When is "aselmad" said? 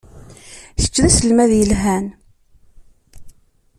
1.09-1.51